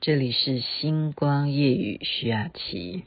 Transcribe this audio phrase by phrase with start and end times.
[0.00, 3.02] 这里是星光夜雨徐雅琪。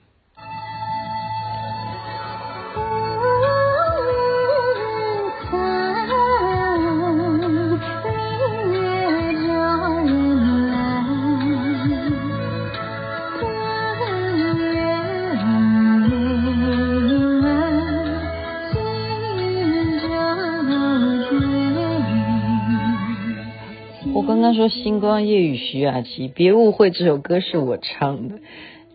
[24.52, 28.40] 刚说星光夜雨徐雅琪，别误会这首歌是我唱的，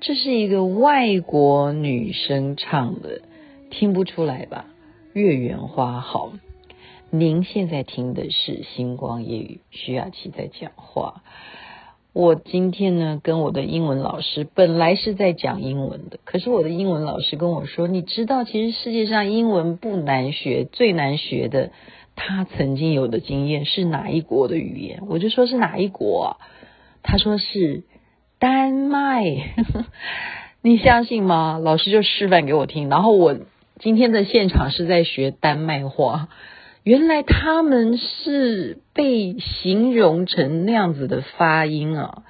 [0.01, 3.23] 这是一个外国女生唱的，
[3.71, 4.67] 听不出来吧？
[5.15, 6.31] 月圆花好，
[7.09, 11.23] 您现在听的是星光夜雨徐雅琪在讲话。
[12.13, 21.71] 我今天呢，跟我的英文老师本来是在讲英文的，可是我的英文老师跟我说，你知道，其实世界上英文不难学，最难学的。
[22.17, 25.03] 他曾经有的经验是哪一国的语言？
[25.07, 26.37] 我就说是哪一国啊？
[27.03, 27.85] 他说是
[28.41, 29.23] 丹麦，
[30.63, 31.61] 你相信吗？
[31.63, 33.37] 老师就示范给我听，然后我
[33.79, 36.29] 今天的现场是在学丹麦话。
[36.83, 42.23] 原来他们是被形容成那样子的发音啊，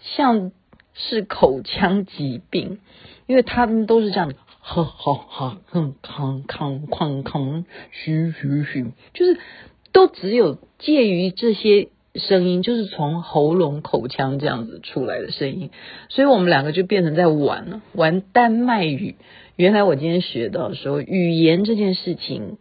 [0.00, 0.52] 像
[0.94, 2.78] 是口腔疾病，
[3.26, 4.36] 因为他们都是这样的。
[4.68, 9.38] 哈哈哈，哼，康康康康，嘘嘘嘘，就是
[9.92, 15.70] 都只有介于这些声音，就是从喉咙、口腔这样子出来的声音，
[16.08, 19.14] 所以我们两个就变成在玩了，玩丹麦语。
[19.54, 22.58] 原来我今天学到说，语言这件事情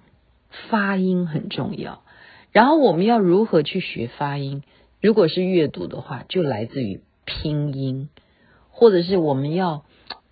[0.70, 2.04] 发音很重要，
[2.52, 4.62] 然后我们要如何去学发音？
[5.02, 8.10] 如果是阅读的话，就来自于拼音，
[8.70, 9.86] 或者是我们要。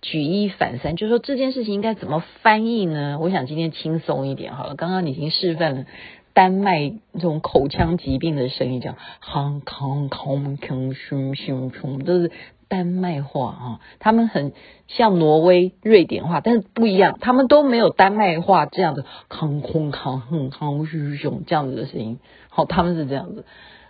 [0.04, 3.18] 举一反三，就是说这件事情应该怎么翻译呢？
[3.22, 4.74] 我想今天轻松一点好了。
[4.74, 5.86] 刚刚你已经示范了
[6.34, 12.30] 丹麦这种口腔疾病的声音，叫 Hong Kong Kong Kong Shum Shum Shum，都是
[12.68, 13.80] 丹麦话啊。
[13.98, 14.52] 他们很
[14.88, 22.18] 像挪威、瑞典话，但是不一样，他们都没有丹麦话这样的 Kong Kong Kong Kong Shum Shum 这样子的声音。
[22.50, 23.46] 好，他们是这样子。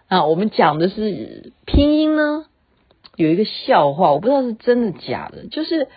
[0.08, 2.44] 那我们讲的是拼音呢？
[3.16, 5.88] 有一个笑话，我不知道是真的假的，就是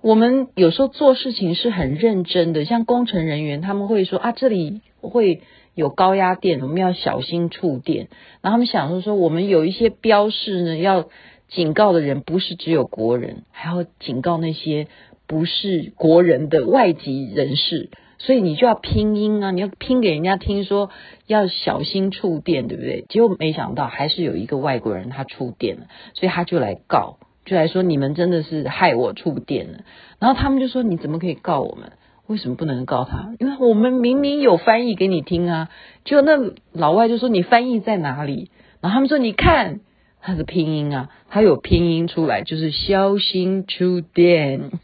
[0.00, 5.42] 我们有时候做事情是很认真的，像工程人员他们会说啊，这里会
[5.74, 8.08] 有高压电，我们要小心触电。
[8.42, 11.08] 然后他们想说说，我们有一些标示呢，要
[11.48, 14.88] 警告的人不是只有国人，还要警告那些
[15.26, 17.90] 不是国人的外籍人士。
[18.18, 20.90] 所以你就要拼音啊，你要拼给人家听，说
[21.26, 23.04] 要小心触电，对不对？
[23.08, 29.78] 结果没想到还是有一个外国人他触电了，所以他就来告，就来说你们真的是害我触电了。
[30.18, 31.92] 然后他们就说，你怎么可以告我们？
[32.26, 33.34] 为什么不能告他？
[33.38, 35.70] 因为我们明明有翻译给你听啊。
[36.04, 38.50] 结果那老外就说，你翻译在哪里？
[38.82, 39.80] 然后他们说，你看
[40.20, 44.72] 他的拼音啊，他有拼音出来，就是小心触电。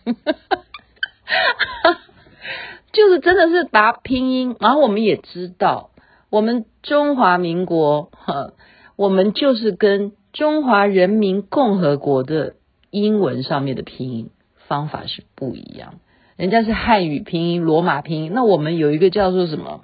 [2.95, 5.91] 就是真的是把拼音，然后我们也知道，
[6.31, 8.53] 我们中华民国，哈，
[8.97, 12.55] 我们就是跟中华人民共和国的
[12.91, 14.31] 英文上面的拼音
[14.69, 15.95] 方法是不一样。
[16.37, 19.83] 人家是汉语拼音、罗马拼音，那我们有一个叫做什么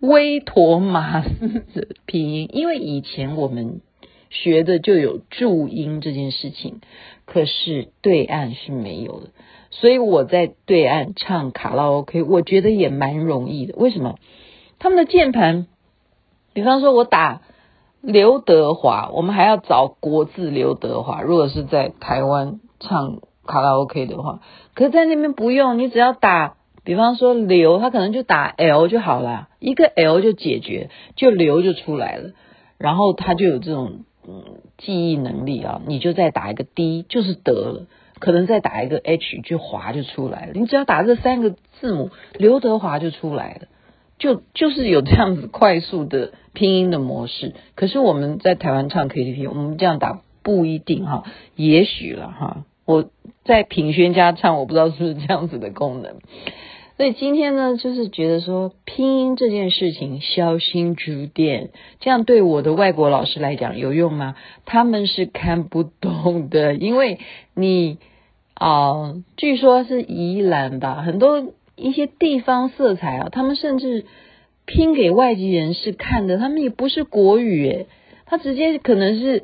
[0.00, 3.80] 威妥玛斯的拼音，因为以前我们
[4.32, 6.80] 学的就有注音这件事情，
[7.26, 9.28] 可是对岸是没有的。
[9.70, 13.74] 所以我在对岸唱卡拉 OK，我觉得也蛮容易的。
[13.76, 14.16] 为什么？
[14.78, 15.66] 他们的键盘，
[16.54, 17.42] 比方说我打
[18.00, 21.20] 刘德华，我们还要找国字刘德华。
[21.22, 24.40] 如果是在台湾唱卡拉 OK 的话，
[24.74, 32.30] 可是在那边不用，你只要打，比方说刘，他可能就打 L 就好了，一个 L 就解决，就刘就出来了。
[32.78, 34.44] 然后他就有这种嗯
[34.78, 37.86] 记忆能力啊，你就再打一个 D 就是得了。
[38.18, 43.66] 可能再打一个 H 就华就出来了，你只要打这三个字母，刘德华就出来了，
[44.16, 47.54] 就就是有这样子快速的拼音的模式。
[47.74, 51.24] 可是我们在台湾唱 KTV，我们这样打不一定哈，
[51.56, 52.64] 也许了哈。
[52.84, 53.10] 我
[53.44, 56.18] 在品轩家唱，我不知道是不是这样子的功能。
[57.02, 64.36] 所以今天呢，就是觉得说拼音这件事情，小心逐点，这样对我的外国老师来讲有用吗？
[64.66, 67.18] 他们是看不懂的，因为
[67.54, 67.98] 你。
[68.54, 74.04] 啊、据说是宜兰吧，很多一些地方色彩啊，他们甚至
[74.64, 77.86] 拼给外籍人士看的，他们也不是国语诶，
[78.26, 79.42] 他直接可能是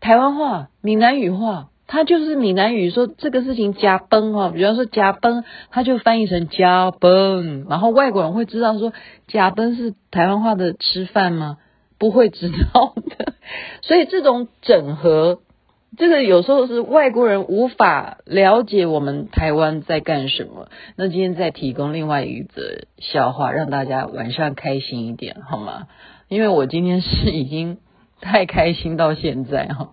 [0.00, 8.94] 台湾话、闽南语话，他就是闽南语说这个事情加崩哦，比方说加崩，他就翻译成加崩，然后外国人会知道说
[9.28, 11.58] 加崩是台湾话的吃饭吗？
[11.98, 13.34] 不会知道的，
[13.82, 15.40] 所以这种整合。
[15.98, 20.68] 这个有时候是外国人无法了解我们台湾在干什么。
[20.96, 25.88] 那今天再提供另外一则笑话，让大家晚上开心一点，好吗？
[26.28, 27.76] 因为我今天是已经
[28.22, 29.90] 太开心到现在哈。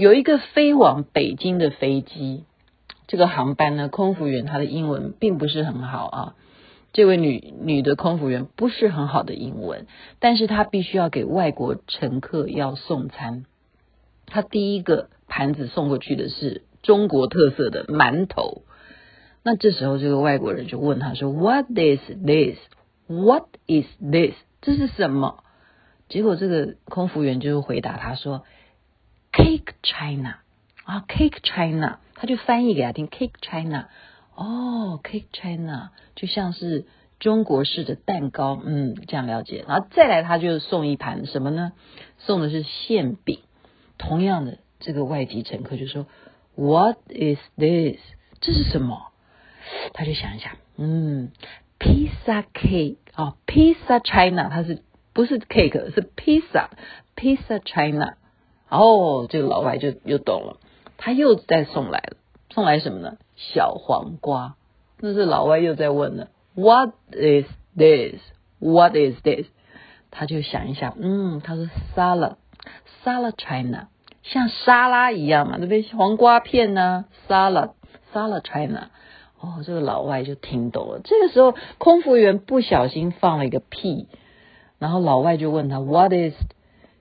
[0.00, 2.44] 有一个飞往北京的飞机，
[3.06, 6.34] 这个航班呢，空服员她的英文并不是很好啊。
[6.94, 9.86] 这位女女的空服员不是很好的英文，
[10.18, 13.44] 但是她必须要给外国乘客要送餐。
[14.24, 18.62] 她第一个盘子送过去的是中国特色的馒头。
[19.42, 22.56] 那这时候这个外国人就问她说：“What is this?
[23.06, 24.32] What is this?
[24.62, 25.44] 这是什么？”
[26.08, 28.44] 结果这个空服员就回答他说
[29.42, 30.36] ：“Cake China
[30.84, 33.88] 啊，Cake China。”他就翻译给他听：“Cake China。”
[34.36, 36.86] 哦，Cake China 就像是
[37.18, 39.64] 中国式的蛋糕，嗯，这样了解。
[39.66, 41.72] 然后再来，他就送一盘什么呢？
[42.18, 43.40] 送的是馅饼。
[43.98, 46.06] 同样的，这个外籍乘客就说
[46.54, 47.98] ：“What is this？
[48.40, 49.12] 这是什么？”
[49.92, 51.32] 他就想一想，嗯
[51.78, 54.82] ，Pizza Cake 啊，Pizza China，它是
[55.12, 55.94] 不是 cake？
[55.94, 58.16] 是 Pizza，Pizza China。
[58.70, 60.56] 哦，这个老外就又懂了，
[60.96, 62.16] 他又再送来了，
[62.50, 63.16] 送来什么呢？
[63.36, 64.54] 小黄瓜，
[65.00, 67.46] 那是老外又在问了，What is
[67.76, 68.20] this?
[68.58, 69.46] What is this?
[70.10, 73.88] 他就想一下，嗯，他说 salad，salad China，
[74.22, 75.82] 像沙拉一样嘛，对不对？
[75.82, 78.90] 黄瓜片呢，salad，salad China。
[79.40, 81.00] 哦，这个老外就听懂了。
[81.02, 84.06] 这个时候，空服员不小心放了一个屁，
[84.78, 86.34] 然后老外就问他 What is？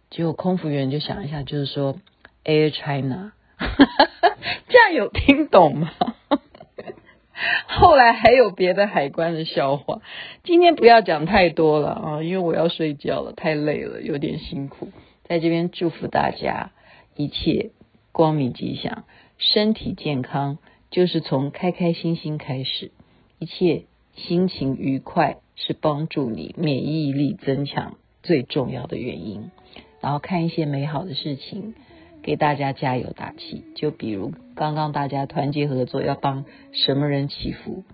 [0.09, 1.97] 结果空服员就想一下，就是说
[2.43, 3.33] Air China。
[4.69, 5.91] 这样有听懂吗？
[7.67, 10.01] 后来还有别的海关的笑话，
[10.43, 14.89] 今天不要讲太多了啊，因为我要睡觉了，太累了，有点辛苦。
[15.23, 16.71] 在这边祝福大家
[17.15, 17.71] 一切
[18.11, 19.03] 光明吉祥，
[19.37, 20.57] 身体健康，
[20.89, 22.91] 就是从开开心心开始，
[23.37, 23.85] 一切
[24.15, 29.51] 心情愉快是帮助你免疫力增强最重要的原因。
[30.01, 31.73] 然后看一些美好的事情。
[32.21, 36.43] 给大家加油打气，就比如刚刚大家团结合作要帮
[36.73, 37.85] 什么人祈福，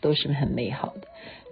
[0.00, 1.02] 都是很美好的。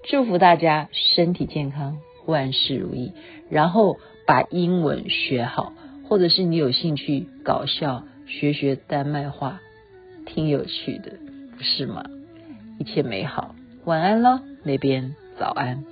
[0.08, 3.12] 祝福大家身体健康，万事如意。
[3.50, 5.74] 然后把英文学好，
[6.08, 9.60] 或者是你有兴趣搞笑，学学丹麦话，
[10.24, 11.12] 挺有趣的，
[11.58, 12.02] 不是吗？
[12.78, 13.54] 一切美好，
[13.84, 15.84] 晚安喽，那边早安。